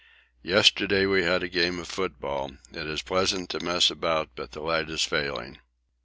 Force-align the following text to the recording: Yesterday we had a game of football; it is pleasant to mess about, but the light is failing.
Yesterday 0.41 1.05
we 1.05 1.21
had 1.21 1.43
a 1.43 1.47
game 1.47 1.77
of 1.77 1.87
football; 1.87 2.53
it 2.71 2.87
is 2.87 3.03
pleasant 3.03 3.51
to 3.51 3.59
mess 3.59 3.91
about, 3.91 4.29
but 4.33 4.49
the 4.51 4.59
light 4.59 4.89
is 4.89 5.03
failing. 5.03 5.59